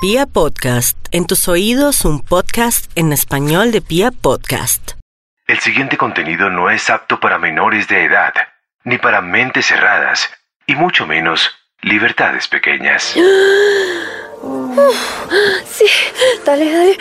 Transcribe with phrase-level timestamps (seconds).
[0.00, 4.92] Pia Podcast, en tus oídos un podcast en español de Pia Podcast.
[5.48, 8.32] El siguiente contenido no es apto para menores de edad,
[8.84, 10.30] ni para mentes cerradas,
[10.68, 11.50] y mucho menos
[11.82, 13.16] libertades pequeñas.
[15.66, 15.84] Sí,
[16.44, 16.98] dale, dale.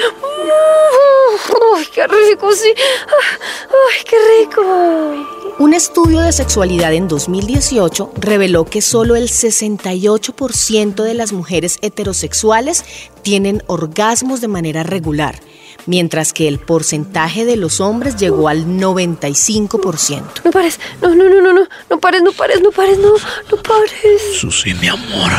[1.76, 2.74] Uy, qué rico, sí.
[2.76, 5.37] Ay, qué rico.
[5.60, 12.86] Un estudio de sexualidad en 2018 reveló que solo el 68% de las mujeres heterosexuales
[13.24, 15.40] tienen orgasmos de manera regular,
[15.88, 20.24] mientras que el porcentaje de los hombres llegó al 95%.
[20.46, 23.14] No pares, no, no, no, no, no, no pares, no pares, no pares, no,
[23.50, 24.22] no pares.
[24.40, 25.32] Susi, mi amor,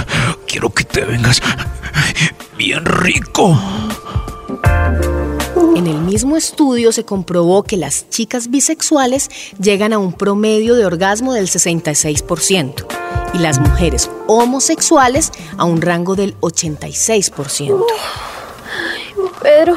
[0.48, 1.40] quiero que te vengas
[2.56, 3.56] bien rico.
[5.78, 9.28] En el mismo estudio se comprobó que las chicas bisexuales
[9.60, 12.84] llegan a un promedio de orgasmo del 66%
[13.34, 17.84] y las mujeres homosexuales a un rango del 86%.
[19.40, 19.76] Pedro,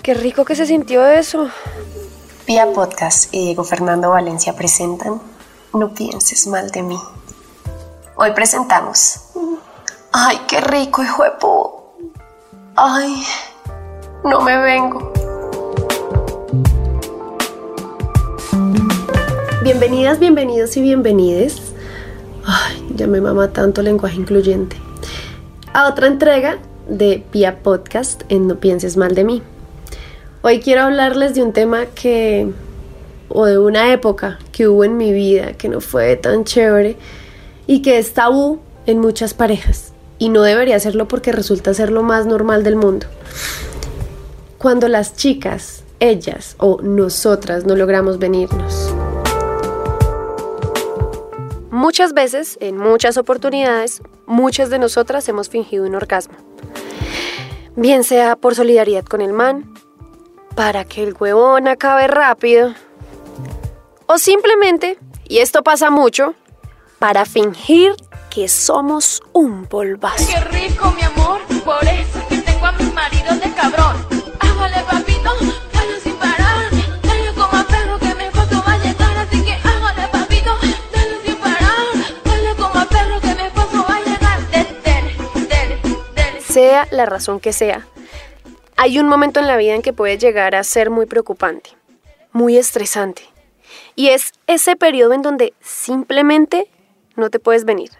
[0.00, 1.48] qué rico que se sintió eso.
[2.46, 5.20] Pia Podcast y Diego Fernando Valencia presentan
[5.74, 6.98] No pienses mal de mí.
[8.14, 9.16] Hoy presentamos.
[10.12, 11.72] Ay, qué rico, hijo de pu-
[12.76, 13.24] Ay,
[14.28, 15.10] no me vengo.
[19.62, 21.72] Bienvenidas, bienvenidos y bienvenides.
[22.44, 24.76] Ay, ya me mama tanto lenguaje incluyente.
[25.72, 29.42] A otra entrega de Pia Podcast en No pienses mal de mí.
[30.42, 32.52] Hoy quiero hablarles de un tema que,
[33.30, 36.96] o de una época que hubo en mi vida que no fue tan chévere
[37.66, 39.92] y que es tabú en muchas parejas.
[40.18, 43.06] Y no debería serlo porque resulta ser lo más normal del mundo.
[44.58, 48.92] Cuando las chicas, ellas o nosotras no logramos venirnos.
[51.70, 56.34] Muchas veces, en muchas oportunidades, muchas de nosotras hemos fingido un orgasmo.
[57.76, 59.72] Bien sea por solidaridad con el man,
[60.56, 62.74] para que el huevón acabe rápido,
[64.06, 64.98] o simplemente,
[65.28, 66.34] y esto pasa mucho,
[66.98, 67.92] para fingir
[68.28, 70.26] que somos un polvazo.
[70.28, 74.17] Qué rico, mi amor, por eso es que tengo a mi marido de cabrón.
[86.90, 87.86] La razón que sea,
[88.76, 91.70] hay un momento en la vida en que puede llegar a ser muy preocupante,
[92.32, 93.22] muy estresante.
[93.96, 96.70] Y es ese periodo en donde simplemente
[97.16, 97.90] no te puedes venir.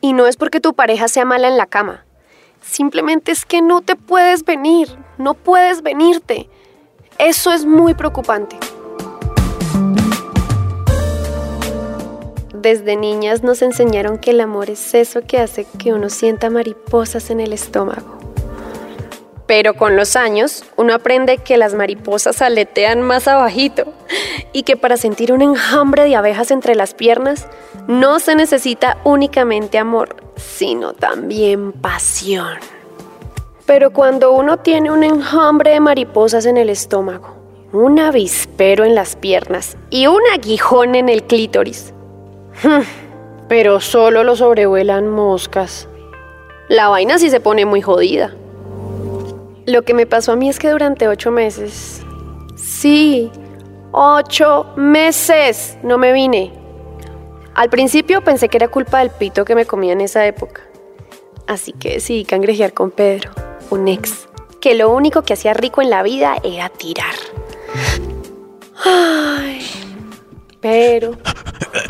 [0.00, 2.04] Y no es porque tu pareja sea mala en la cama.
[2.62, 6.48] Simplemente es que no te puedes venir, no puedes venirte.
[7.18, 8.56] Eso es muy preocupante.
[12.64, 17.28] Desde niñas nos enseñaron que el amor es eso que hace que uno sienta mariposas
[17.28, 18.18] en el estómago.
[19.46, 23.92] Pero con los años uno aprende que las mariposas aletean más abajito
[24.54, 27.48] y que para sentir un enjambre de abejas entre las piernas
[27.86, 32.56] no se necesita únicamente amor, sino también pasión.
[33.66, 37.36] Pero cuando uno tiene un enjambre de mariposas en el estómago,
[37.72, 41.93] un avispero en las piernas y un aguijón en el clítoris,
[43.48, 45.88] pero solo lo sobrevuelan moscas.
[46.68, 48.34] La vaina sí se pone muy jodida.
[49.66, 52.02] Lo que me pasó a mí es que durante ocho meses,
[52.56, 53.30] sí,
[53.92, 56.52] ocho meses no me vine.
[57.54, 60.62] Al principio pensé que era culpa del pito que me comía en esa época.
[61.46, 63.30] Así que decidí cangrejear con Pedro,
[63.70, 64.28] un ex,
[64.60, 67.14] que lo único que hacía rico en la vida era tirar.
[68.84, 69.64] Ay,
[70.60, 71.16] pero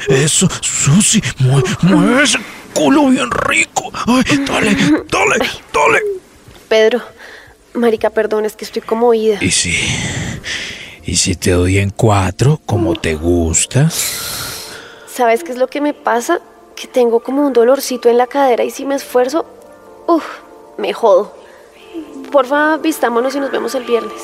[0.09, 2.39] Eso, Susi, mueve, mueve ese
[2.75, 3.91] culo bien rico.
[4.07, 4.77] Ay, dale,
[5.11, 5.39] dale,
[5.73, 6.01] dale.
[6.69, 7.03] Pedro,
[7.75, 9.39] marica, perdón, es que estoy como oída.
[9.41, 9.75] ¿Y si,
[11.05, 13.91] y si te doy en cuatro, como te gusta?
[15.07, 16.41] ¿Sabes qué es lo que me pasa?
[16.75, 19.47] Que tengo como un dolorcito en la cadera y si me esfuerzo,
[20.09, 20.25] uff,
[20.77, 21.37] me jodo.
[22.33, 24.21] Porfa, vistámonos y nos vemos el viernes.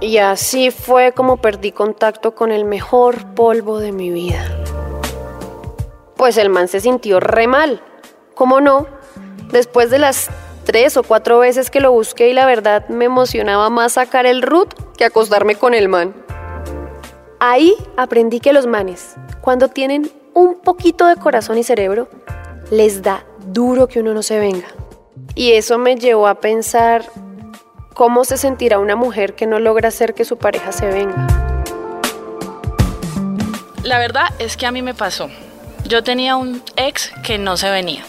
[0.00, 4.42] Y así fue como perdí contacto con el mejor polvo de mi vida.
[6.16, 7.82] Pues el man se sintió re mal.
[8.34, 8.86] ¿Cómo no?
[9.52, 10.30] Después de las
[10.64, 14.40] tres o cuatro veces que lo busqué y la verdad me emocionaba más sacar el
[14.40, 16.14] root que acostarme con el man.
[17.38, 22.08] Ahí aprendí que los manes, cuando tienen un poquito de corazón y cerebro,
[22.70, 24.68] les da duro que uno no se venga.
[25.34, 27.04] Y eso me llevó a pensar
[28.00, 31.26] cómo se sentirá una mujer que no logra hacer que su pareja se venga.
[33.82, 35.28] La verdad es que a mí me pasó.
[35.84, 38.02] Yo tenía un ex que no se venía.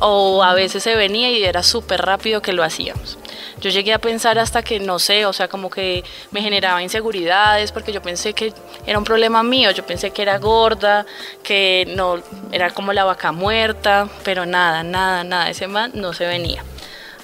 [0.00, 3.16] o a veces se venía y era súper rápido que lo hacíamos.
[3.62, 7.72] Yo llegué a pensar hasta que, no sé, o sea, como que me generaba inseguridades
[7.72, 8.52] porque yo pensé que
[8.86, 11.06] era un problema mío, yo pensé que era gorda,
[11.42, 12.20] que no,
[12.52, 16.62] era como la vaca muerta, pero nada, nada, nada, ese man no se venía.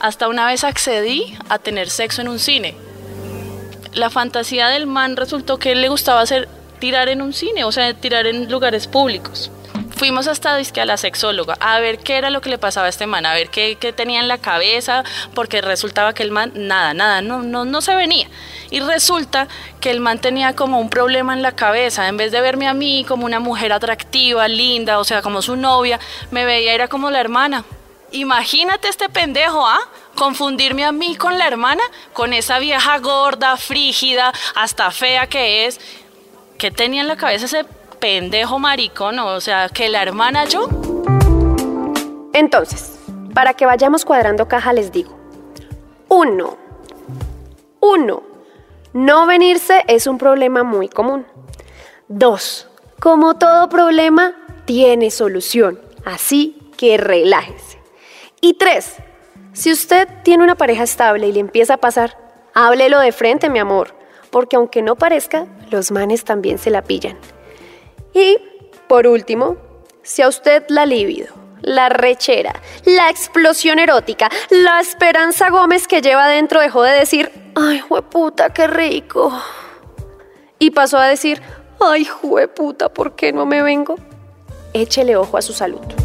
[0.02, 2.74] Hasta una vez accedí a tener sexo en un cine.
[3.94, 6.48] La fantasía del man resultó que él le gustaba hacer
[6.80, 9.50] tirar en un cine, o sea, tirar en lugares públicos
[10.02, 12.88] fuimos hasta disque a la sexóloga a ver qué era lo que le pasaba a
[12.90, 16.50] este man, a ver qué, qué tenía en la cabeza, porque resultaba que el man,
[16.56, 18.26] nada, nada, no, no, no se venía.
[18.70, 19.46] Y resulta
[19.80, 22.74] que el man tenía como un problema en la cabeza, en vez de verme a
[22.74, 26.00] mí como una mujer atractiva, linda, o sea, como su novia,
[26.32, 27.64] me veía era como la hermana.
[28.12, 29.80] Imagínate este pendejo, ¿ah?
[30.14, 31.82] Confundirme a mí con la hermana,
[32.12, 35.80] con esa vieja gorda, frígida, hasta fea que es.
[36.58, 37.64] ¿Qué tenía en la cabeza ese
[38.02, 40.68] pendejo maricón, o sea, que la hermana yo.
[42.32, 42.98] Entonces,
[43.32, 45.16] para que vayamos cuadrando caja les digo.
[46.08, 46.56] Uno.
[47.78, 48.24] Uno.
[48.92, 51.26] No venirse es un problema muy común.
[52.08, 52.66] Dos.
[52.98, 55.80] Como todo problema, tiene solución.
[56.04, 57.81] Así que relájese.
[58.44, 58.96] Y tres.
[59.52, 62.18] Si usted tiene una pareja estable y le empieza a pasar,
[62.54, 63.94] háblelo de frente, mi amor.
[64.30, 67.16] Porque aunque no parezca, los manes también se la pillan.
[68.12, 68.38] Y,
[68.88, 69.58] por último,
[70.02, 76.26] si a usted la libido, la rechera, la explosión erótica, la esperanza Gómez que lleva
[76.26, 79.32] dentro dejó de decir, ay, jueputa, qué rico.
[80.58, 81.40] Y pasó a decir,
[81.78, 83.94] ay, jueputa, ¿por qué no me vengo?
[84.72, 86.01] Échele ojo a su salud.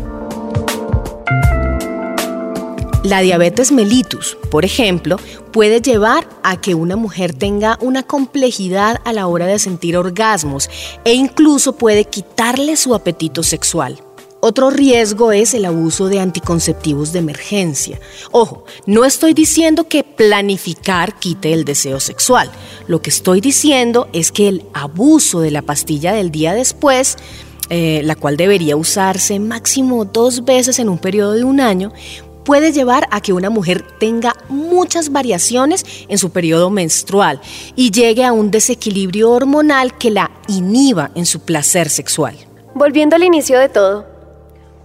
[3.07, 5.15] La diabetes mellitus, por ejemplo,
[5.53, 10.69] puede llevar a que una mujer tenga una complejidad a la hora de sentir orgasmos
[11.05, 13.97] e incluso puede quitarle su apetito sexual.
[14.41, 17.97] Otro riesgo es el abuso de anticonceptivos de emergencia.
[18.31, 22.51] Ojo, no estoy diciendo que planificar quite el deseo sexual.
[22.87, 27.15] Lo que estoy diciendo es que el abuso de la pastilla del día después
[27.69, 31.91] eh, la cual debería usarse máximo dos veces en un periodo de un año,
[32.47, 37.41] puede llevar a que una mujer tenga muchas variaciones en su periodo menstrual
[37.75, 42.37] y llegue a un desequilibrio hormonal que la inhiba en su placer sexual.
[42.73, 44.05] Volviendo al inicio de todo.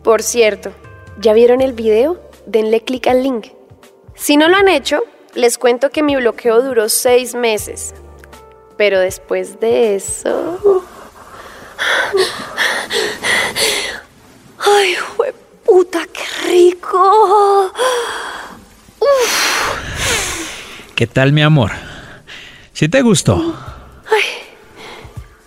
[0.03, 0.73] Por cierto,
[1.21, 2.21] ¿ya vieron el video?
[2.47, 3.47] Denle clic al link.
[4.17, 5.05] Si no lo han hecho,
[5.35, 7.95] les cuento que mi bloqueo duró seis meses.
[8.77, 10.83] Pero después de eso...
[14.59, 14.97] ¡Ay,
[15.65, 16.09] puta,
[16.53, 17.73] qué rico!
[20.95, 21.71] ¿Qué tal, mi amor?
[22.73, 23.57] ¿Sí te gustó?
[24.11, 24.25] ¡Ay,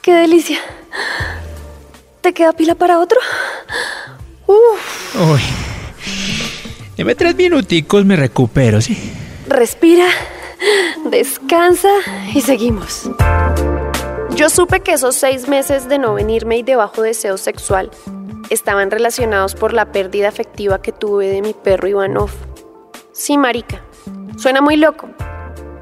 [0.01, 0.59] qué delicia!
[2.21, 3.19] ¿Te queda pila para otro?
[4.47, 5.15] Uf.
[5.15, 5.41] Uy.
[6.97, 9.13] Deme tres minuticos, me recupero, ¿sí?
[9.47, 10.07] Respira,
[11.05, 11.89] descansa
[12.33, 13.09] y seguimos.
[14.35, 17.91] Yo supe que esos seis meses de no venirme y de bajo deseo sexual
[18.49, 22.31] estaban relacionados por la pérdida afectiva que tuve de mi perro Ivanov.
[23.11, 23.81] Sí, marica,
[24.37, 25.07] suena muy loco,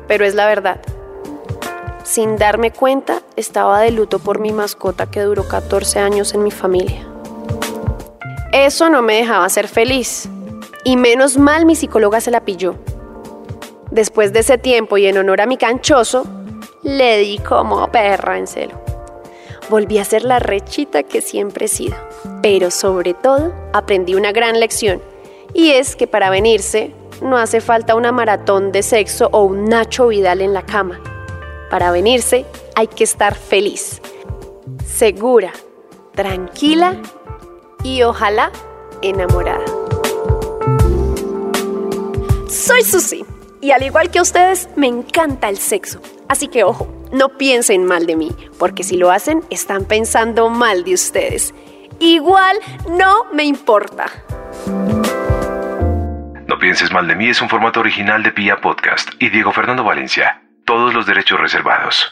[0.08, 0.82] pero es la verdad.
[2.04, 6.52] Sin darme cuenta, estaba de luto por mi mascota que duró 14 años en mi
[6.52, 7.08] familia.
[8.52, 10.30] Eso no me dejaba ser feliz,
[10.84, 12.76] y menos mal mi psicóloga se la pilló.
[13.90, 16.26] Después de ese tiempo y en honor a mi canchoso,
[16.84, 18.83] le di como perra en celo.
[19.70, 21.96] Volví a ser la rechita que siempre he sido,
[22.42, 25.02] pero sobre todo aprendí una gran lección,
[25.54, 30.08] y es que para venirse no hace falta una maratón de sexo o un Nacho
[30.08, 31.00] Vidal en la cama.
[31.70, 34.02] Para venirse hay que estar feliz,
[34.86, 35.54] segura,
[36.14, 36.98] tranquila
[37.84, 38.52] y ojalá
[39.02, 39.66] enamorada.
[42.50, 43.26] Soy Susi
[43.64, 46.02] y al igual que ustedes me encanta el sexo.
[46.28, 50.84] Así que ojo, no piensen mal de mí, porque si lo hacen están pensando mal
[50.84, 51.56] de ustedes.
[52.00, 52.58] Igual
[52.90, 54.08] no me importa.
[56.46, 59.86] No pienses mal de mí es un formato original de Pia Podcast y Diego Fernando
[59.86, 60.42] Valencia.
[60.66, 62.12] Todos los derechos reservados.